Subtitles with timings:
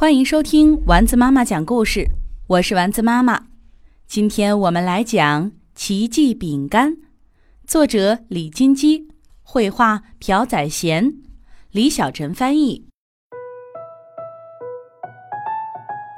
[0.00, 2.06] 欢迎收听丸子妈妈讲故事，
[2.46, 3.46] 我是丸子妈妈。
[4.06, 6.92] 今天我们来讲《奇迹饼干》，
[7.66, 9.08] 作者李金基，
[9.42, 11.14] 绘画朴宰贤，
[11.72, 12.86] 李小晨翻译。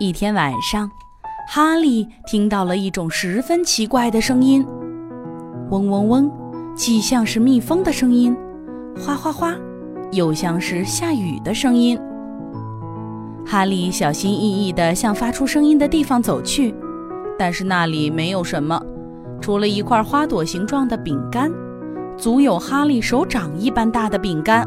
[0.00, 0.90] 一天晚上，
[1.46, 4.64] 哈利听到了一种十分奇怪的声音，
[5.70, 6.32] 嗡嗡嗡，
[6.74, 8.34] 既像是蜜蜂的声音，
[8.96, 9.54] 哗哗哗，
[10.12, 12.00] 又像是下雨的声音。
[13.46, 16.74] 哈利小心翼翼地向发出声音的地方走去，
[17.38, 18.82] 但是那里没有什么，
[19.40, 21.52] 除了一块花朵形状的饼干，
[22.16, 24.66] 足有哈利手掌一般大的饼干。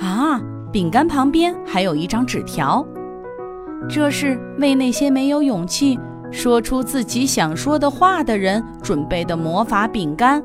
[0.00, 0.40] 啊，
[0.72, 2.82] 饼干旁边还有一张纸条，
[3.90, 5.98] 这是为那些没有勇气
[6.30, 10.42] 说出自己想说的话的人准备的魔法饼干。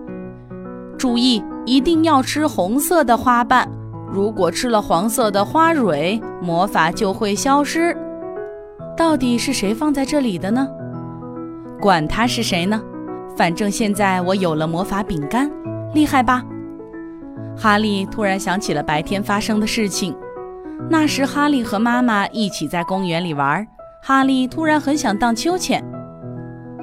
[0.98, 3.70] 注意，一定要吃红色的花瓣。
[4.08, 7.96] 如果吃了黄色的花蕊，魔法就会消失。
[8.96, 10.68] 到底是谁放在这里的呢？
[11.82, 12.82] 管他是谁呢，
[13.36, 15.52] 反正现在我有了魔法饼干，
[15.94, 16.44] 厉害吧？
[17.58, 20.16] 哈利突然想起了白天发生的事情。
[20.90, 23.68] 那时哈利和妈妈一起在公园里玩，
[24.04, 25.84] 哈利突然很想荡秋千。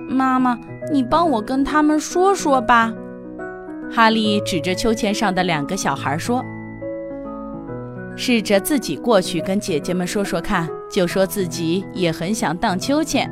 [0.08, 0.58] 妈妈，
[0.92, 2.92] 你帮我跟他们说说吧。
[3.90, 6.44] 哈利指着秋千上的两个小孩说。
[8.16, 13.30] 试着自己过去跟姐姐们说说看，就说自己也很想荡秋千。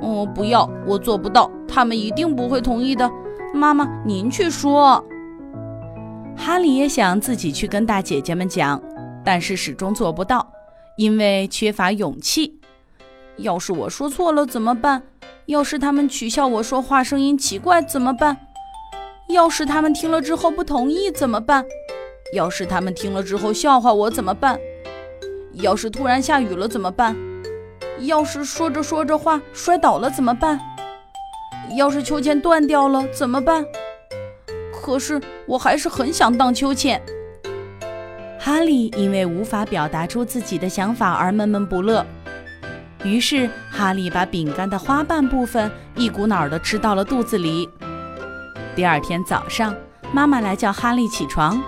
[0.00, 3.10] 哦，不要，我做不到，他们一定不会同意的。
[3.52, 5.04] 妈妈，您去说。
[6.36, 8.80] 哈利也想自己去跟大姐姐们讲，
[9.24, 10.48] 但是始终做不到，
[10.96, 12.60] 因为缺乏勇气。
[13.38, 15.02] 要是我说错了怎么办？
[15.46, 18.36] 要是他们取笑我说话声音奇怪怎么办？
[19.28, 21.64] 要是他们听了之后不同意怎么办？
[22.32, 24.58] 要是他们听了之后笑话我怎么办？
[25.54, 27.16] 要是突然下雨了怎么办？
[28.00, 30.60] 要是说着说着话摔倒了怎么办？
[31.76, 33.64] 要是秋千断掉了怎么办？
[34.72, 37.00] 可是我还是很想荡秋千。
[38.38, 42.06] 哈利因为无法表达出自己的想法而闷闷不乐，
[43.04, 47.68] 于是哈利把饼干的花瓣部分一股脑儿的吃到了肚子里。
[48.76, 49.74] 第二天早上，
[50.12, 51.60] 妈妈来叫哈利起床。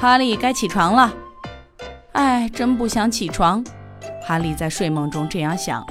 [0.00, 1.12] 哈利该起床了，
[2.12, 3.64] 哎，真不想起床。
[4.22, 5.84] 哈利在睡梦中这样想。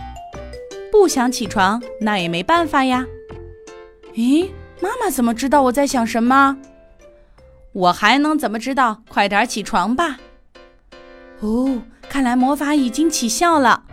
[0.90, 3.06] 不想起床，那也没办法呀。
[4.16, 6.57] 咦，妈妈怎么知道我在想什么？
[7.73, 9.01] 我还能怎么知道？
[9.09, 10.18] 快点起床吧。
[11.41, 13.84] 哦，看来魔法已经起效了。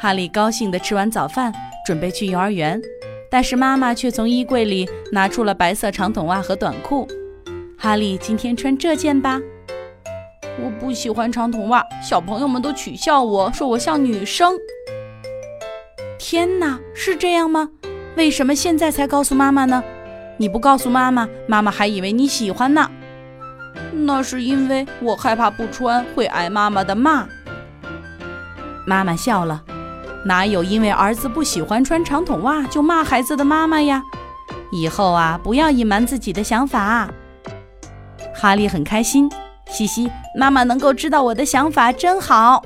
[0.00, 1.52] 哈利高兴地吃完早饭，
[1.84, 2.80] 准备去幼儿园，
[3.28, 7.06] 但是妈妈却从衣柜里拿出了白色长筒袜和短裤。
[7.82, 9.40] 哈利今天穿这件吧。
[10.62, 14.52] 我不喜欢长筒袜，小朋友们都取笑我说我像女生。
[16.18, 17.70] 天哪，是这样吗？
[18.16, 19.82] 为什么现在才告诉妈妈呢？
[20.36, 22.90] 你不告诉妈妈，妈妈还以为你喜欢呢。
[23.92, 27.26] 那是因为我害怕不穿会挨妈妈的骂。
[28.86, 29.64] 妈妈笑了，
[30.26, 34.02] 哪有因为儿子不喜欢穿长筒袜就骂孩子的妈妈呀？
[34.70, 37.08] 以后啊，不要隐瞒自己的想法。
[38.40, 39.30] 哈利很开心，
[39.66, 42.64] 嘻嘻，妈妈能够知道我的想法真好。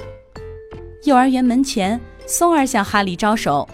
[1.03, 3.69] 幼儿园门前，松儿向哈利招手。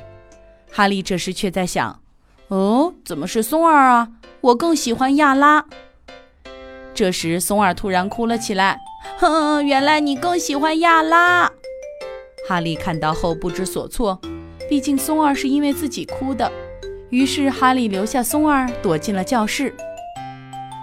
[0.72, 2.00] 哈利这时却在想：
[2.48, 4.08] 哦，怎么是松儿啊？
[4.40, 5.66] 我更喜欢亚拉。
[6.94, 8.80] 这时，松儿突然哭了起来。
[9.18, 11.52] 哼，原来你更喜欢亚拉。
[12.48, 14.18] 哈利看到后不知所措，
[14.70, 16.50] 毕竟松儿是因为自己哭的。
[17.10, 19.74] 于是，哈利留下松儿，躲进了教室。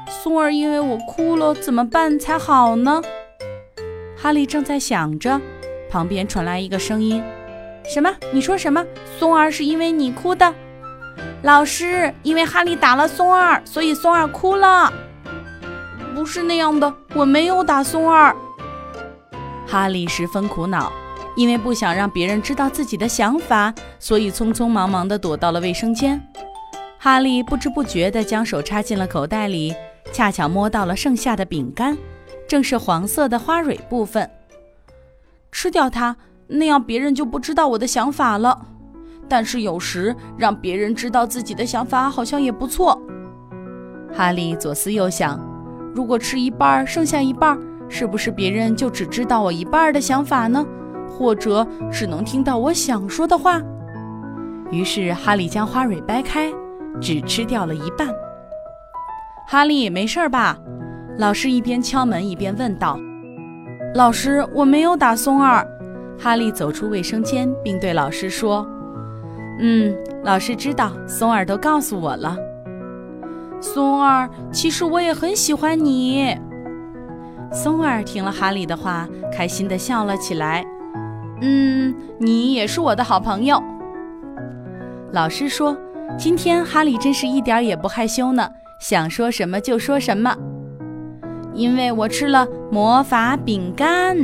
[0.09, 3.01] 松儿因为我哭了，怎么办才好呢？
[4.18, 5.40] 哈利正在想着，
[5.90, 7.23] 旁边传来一个声音
[7.85, 8.13] ：“什么？
[8.31, 8.84] 你说什么？
[9.19, 10.53] 松儿是因为你哭的？”
[11.44, 14.91] 老师，因为哈利打了松儿，所以松儿哭了。
[16.16, 18.35] 不是那样的，我没有打松儿。
[19.67, 20.91] 哈利十分苦恼，
[21.35, 26.22] 因为不想让别人知道自己的想法，所以匆匆忙忙地躲到了卫生间。
[26.97, 29.76] 哈利不知不觉地将手插进了口袋里。
[30.12, 31.98] 恰巧摸到了剩下的饼干，
[32.48, 34.30] 正是黄色的花蕊部分。
[35.52, 36.16] 吃掉它，
[36.48, 38.59] 那样别人就不知道我的想法了。
[39.30, 43.00] 但是有时让别人知道自己的想法好像也不错。
[44.14, 45.40] 哈利左思右想，
[45.94, 47.59] 如果吃一半剩下一半，
[47.90, 50.66] 是不是别人就只知道我一半的想法呢？
[51.09, 53.62] 或者只能听到我想说的话？
[54.72, 56.52] 于是哈利将花蕊掰开，
[57.02, 58.08] 只吃掉了一半。
[59.49, 60.58] 哈利，没事吧？
[61.17, 62.99] 老师一边敲门一边问道。
[63.96, 65.66] “老师，我没有打松儿。”
[66.20, 68.67] 哈利走出卫生间，并对老师说
[69.61, 72.35] ：“嗯，老师知道，松儿都告诉我了。
[73.61, 76.38] 松儿，其实我也很喜欢你。”
[77.49, 80.61] 松儿听了哈利的话，开心地笑了起来。
[81.40, 83.64] “嗯，你也是我的好朋友。”
[85.14, 85.78] 老师说
[86.20, 88.49] ：“今天哈利真是一点也不害羞呢，
[88.79, 90.35] 想说什么就说什么。”
[91.53, 94.16] 因为我吃了魔法饼干。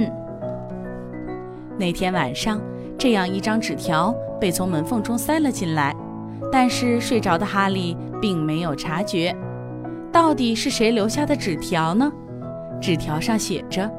[1.79, 2.61] 那天晚上，
[2.95, 5.95] 这样一张纸条被从门缝中塞了进来，
[6.51, 9.35] 但是睡着的哈利并没有察觉。
[10.11, 12.11] 到底是谁留下的纸条呢？
[12.79, 13.89] 纸条上写着：“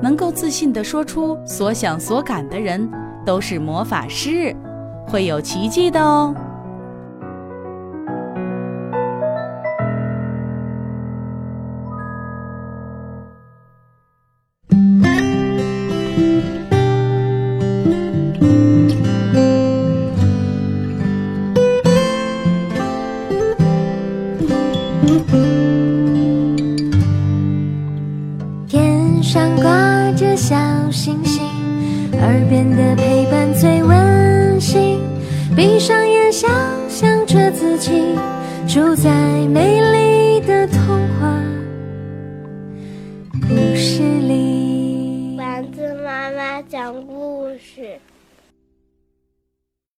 [0.00, 2.88] 能够自信地说出所想所感的人，
[3.26, 4.54] 都是魔法师，
[5.08, 6.32] 会有奇迹的哦。”
[38.66, 39.10] 住在
[39.48, 40.66] 美丽的